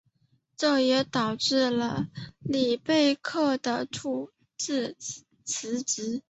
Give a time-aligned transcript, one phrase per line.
[0.57, 2.07] 这也导致了
[2.39, 4.31] 里贝克的引咎
[5.45, 6.19] 辞职。